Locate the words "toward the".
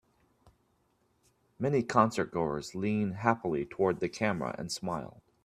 3.67-4.09